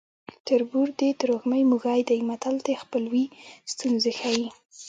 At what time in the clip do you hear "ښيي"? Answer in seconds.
4.19-4.47